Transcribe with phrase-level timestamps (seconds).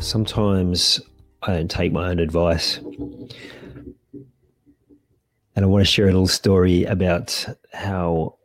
[0.00, 1.00] Sometimes
[1.42, 2.78] I don't take my own advice.
[2.78, 3.34] And
[5.56, 8.36] I want to share a little story about how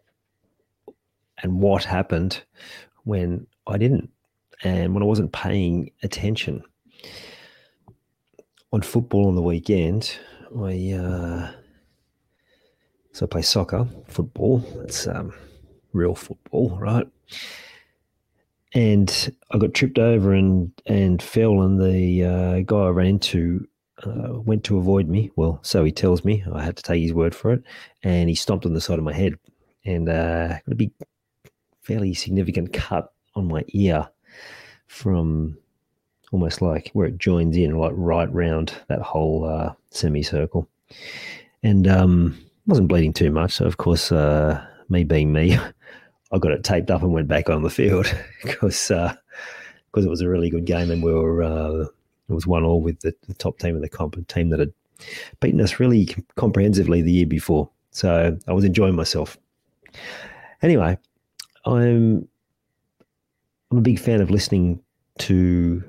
[1.42, 2.44] and what happened
[3.04, 4.10] when I didn't
[4.64, 6.62] and when I wasn't paying attention.
[8.74, 10.18] On football on the weekend,
[10.62, 11.52] I uh,
[13.14, 14.62] so I play soccer, football.
[14.84, 15.34] It's um,
[15.94, 17.08] real football, right?
[18.76, 23.66] And I got tripped over and and fell, and the uh, guy I ran into
[24.06, 25.32] uh, went to avoid me.
[25.38, 26.44] Well, so he tells me.
[26.54, 27.64] I had to take his word for it,
[28.04, 29.36] and he stomped on the side of my head,
[29.86, 30.92] and uh, got a big,
[31.84, 34.10] fairly significant cut on my ear
[34.88, 35.58] from
[36.34, 40.68] almost like where it joins in, like right round that whole uh, semicircle,
[41.64, 43.54] and um, wasn't bleeding too much.
[43.54, 45.58] So of course, uh, me being me,
[46.36, 49.16] I got it taped up and went back on the field because uh,
[49.88, 51.86] because it was a really good game and we were uh,
[52.28, 54.74] it was one all with the, the, top team of the comp, team that had
[55.40, 57.70] beaten us really comprehensively the year before.
[57.92, 59.38] So I was enjoying myself.
[60.62, 60.98] Anyway,
[61.66, 62.28] I'm
[63.72, 64.82] I'm a big fan of listening
[65.20, 65.84] to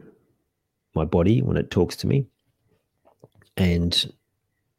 [0.94, 2.26] my body when it talks to me,
[3.56, 4.12] and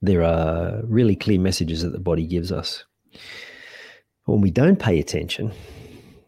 [0.02, 2.86] there are really clear messages that the body gives us.
[4.28, 5.54] When we don't pay attention,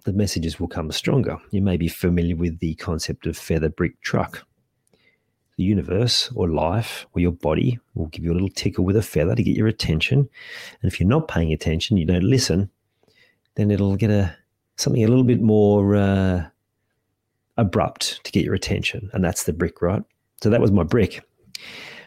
[0.05, 1.37] the messages will come stronger.
[1.51, 4.47] You may be familiar with the concept of feather brick truck.
[5.57, 9.01] The universe or life or your body will give you a little tickle with a
[9.01, 10.29] feather to get your attention.
[10.81, 12.69] And if you're not paying attention, you don't listen,
[13.55, 14.33] then it'll get a
[14.77, 16.45] something a little bit more uh,
[17.57, 19.09] abrupt to get your attention.
[19.11, 20.03] And that's the brick, right?
[20.41, 21.21] So that was my brick.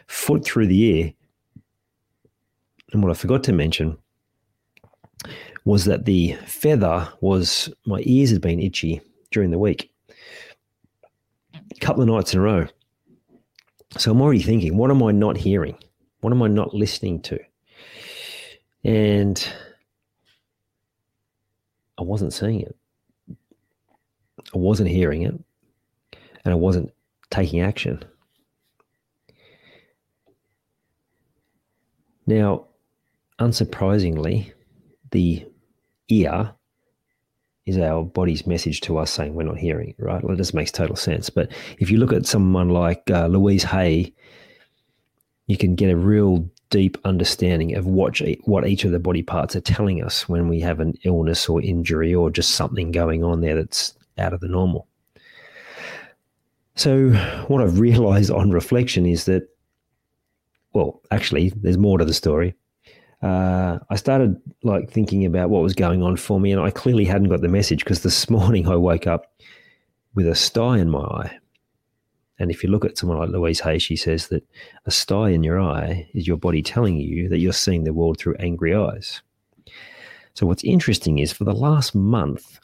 [0.07, 1.13] Foot through the air,
[2.91, 3.99] and what I forgot to mention
[5.65, 9.01] was that the feather was my ears had been itchy
[9.31, 12.67] during the week, a couple of nights in a row.
[13.97, 15.77] So I'm already thinking, what am I not hearing?
[16.21, 17.39] What am I not listening to?
[18.83, 19.47] And
[21.97, 22.75] I wasn't seeing it.
[24.53, 25.39] I wasn't hearing it.
[26.43, 26.91] And I wasn't
[27.29, 28.03] taking action.
[32.25, 32.65] Now,
[33.39, 34.51] unsurprisingly,
[35.11, 35.45] the
[36.09, 36.53] ear
[37.65, 40.23] is our body's message to us saying we're not hearing it, right?
[40.23, 41.29] Well, just makes total sense.
[41.29, 44.13] But if you look at someone like uh, Louise Hay,
[45.47, 49.55] you can get a real deep understanding of what, what each of the body parts
[49.55, 53.41] are telling us when we have an illness or injury or just something going on
[53.41, 54.87] there that's out of the normal.
[56.75, 57.11] So,
[57.47, 59.47] what I've realized on reflection is that
[60.73, 62.55] well, actually, there's more to the story.
[63.23, 67.05] Uh, I started like thinking about what was going on for me, and I clearly
[67.05, 69.33] hadn't got the message because this morning I woke up
[70.13, 71.39] with a sty in my eye.
[72.39, 74.43] And if you look at someone like Louise Hay, she says that
[74.85, 78.17] a sty in your eye is your body telling you that you're seeing the world
[78.17, 79.21] through angry eyes.
[80.33, 82.59] So, what's interesting is for the last month,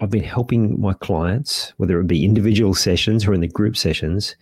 [0.00, 4.36] I've been helping my clients, whether it be individual sessions or in the group sessions,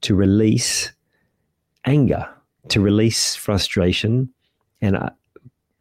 [0.00, 0.90] to release
[1.84, 2.28] anger
[2.68, 4.28] to release frustration
[4.80, 5.10] and uh,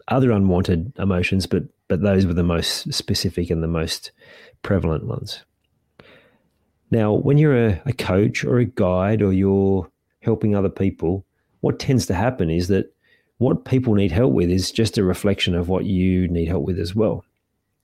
[0.07, 4.11] other unwanted emotions, but but those were the most specific and the most
[4.61, 5.43] prevalent ones.
[6.91, 9.89] Now, when you're a, a coach or a guide or you're
[10.21, 11.25] helping other people,
[11.61, 12.93] what tends to happen is that
[13.37, 16.79] what people need help with is just a reflection of what you need help with
[16.79, 17.23] as well.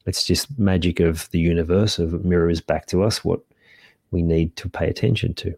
[0.05, 3.39] It's just magic of the universe of mirrors back to us what
[4.11, 5.55] we need to pay attention to.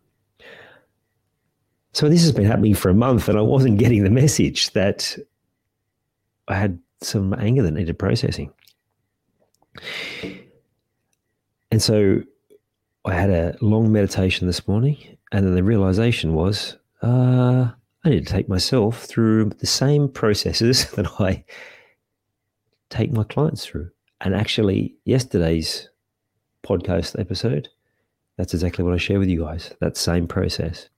[1.94, 5.18] So this has been happening for a month, and I wasn't getting the message that
[6.48, 8.52] I had some anger that needed processing.
[11.72, 12.22] And so
[13.06, 17.70] I had a long meditation this morning, and then the realization was uh,
[18.04, 21.44] I need to take myself through the same processes that I
[22.90, 23.90] take my clients through.
[24.22, 25.90] And actually, yesterday's
[26.64, 27.70] podcast episode,
[28.38, 29.74] that's exactly what I share with you guys.
[29.82, 30.90] That same process.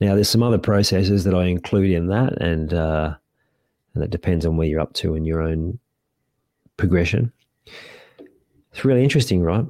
[0.00, 3.16] Now, there's some other processes that I include in that, and, uh,
[3.94, 5.78] and that depends on where you're up to in your own
[6.76, 7.32] progression.
[8.72, 9.66] It's really interesting, right?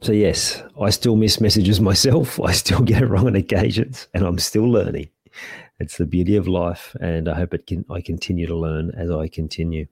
[0.00, 2.40] So, yes, I still miss messages myself.
[2.40, 5.08] I still get it wrong on occasions, and I'm still learning.
[5.78, 7.84] It's the beauty of life, and I hope it can.
[7.90, 9.86] I continue to learn as I continue.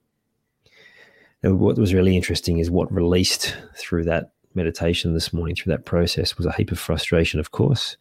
[1.43, 5.87] And what was really interesting is what released through that meditation this morning, through that
[5.87, 7.97] process, was a heap of frustration, of course,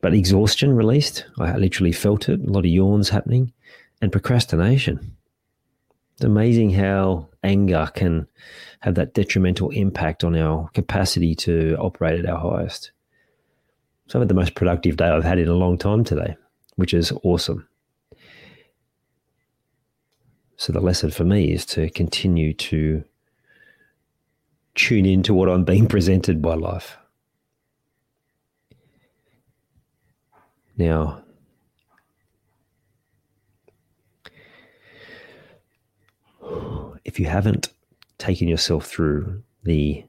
[0.00, 1.26] but exhaustion released.
[1.38, 2.40] I literally felt it.
[2.40, 3.52] A lot of yawns happening,
[4.00, 5.16] and procrastination.
[6.14, 8.26] It's amazing how anger can
[8.80, 12.92] have that detrimental impact on our capacity to operate at our highest.
[14.06, 16.36] So I've had the most productive day I've had in a long time today,
[16.76, 17.66] which is awesome.
[20.56, 23.04] So the lesson for me is to continue to
[24.74, 26.98] tune into what I'm being presented by life.
[30.80, 31.22] Now,
[37.04, 37.68] if you haven't
[38.16, 40.02] taken yourself through the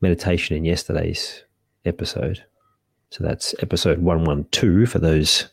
[0.00, 1.42] meditation in yesterday's
[1.84, 2.44] episode.
[3.10, 5.48] So that's episode 112 for those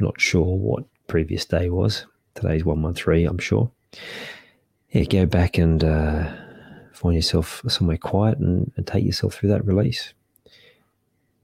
[0.00, 2.04] not sure what previous day was.
[2.34, 3.70] Today's 113, I'm sure.
[4.90, 6.32] Yeah, go back and uh,
[6.92, 10.14] find yourself somewhere quiet and, and take yourself through that release.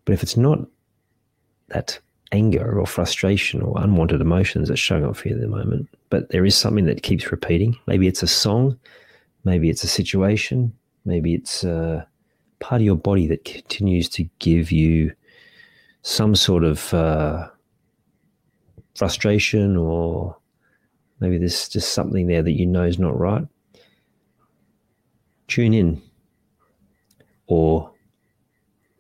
[0.05, 0.59] But if it's not
[1.69, 1.99] that
[2.33, 6.31] anger or frustration or unwanted emotions that's showing up for you at the moment, but
[6.31, 7.77] there is something that keeps repeating.
[7.87, 8.79] Maybe it's a song,
[9.45, 10.73] maybe it's a situation,
[11.05, 12.07] maybe it's a
[12.59, 15.13] part of your body that continues to give you
[16.03, 17.49] some sort of uh,
[18.95, 20.37] frustration, or
[21.21, 23.47] maybe there's just something there that you know is not right.
[25.49, 26.03] Tune in
[27.47, 27.94] or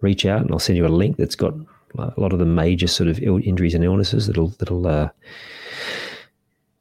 [0.04, 1.54] reach out, and I'll send you a link that's got
[1.98, 5.08] a lot of the major sort of injuries and illnesses that'll that'll uh,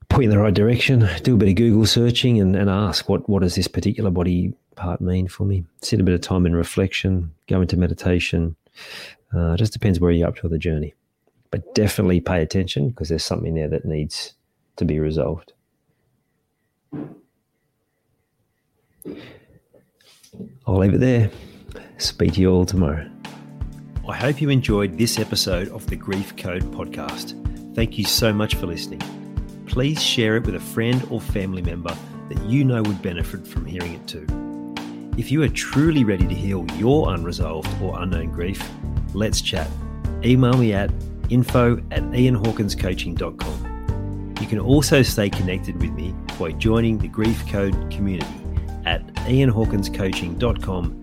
[0.10, 1.10] point in the right direction.
[1.24, 4.54] Do a bit of Google searching and, and ask what what does this particular body
[4.76, 5.66] part mean for me.
[5.82, 7.32] Spend a bit of time in reflection.
[7.48, 8.56] Go into meditation.
[9.34, 10.94] Uh, it just depends where you're up to on the journey,
[11.52, 14.34] but definitely pay attention because there's something there that needs
[14.76, 15.54] to be resolved.
[20.66, 21.30] I'll leave it there.
[21.98, 23.10] Speak to you all tomorrow.
[24.08, 27.40] I hope you enjoyed this episode of the Grief Code podcast.
[27.74, 29.00] Thank you so much for listening.
[29.66, 31.96] Please share it with a friend or family member
[32.30, 34.28] that you know would benefit from hearing it too.
[35.18, 38.62] If you are truly ready to heal your unresolved or unknown grief,
[39.14, 39.70] let's chat.
[40.26, 40.92] Email me at
[41.30, 44.36] info at ianhawkinscoaching.com.
[44.42, 48.28] You can also stay connected with me by joining the Grief Code community
[48.86, 51.03] at ianhawkinscoaching.com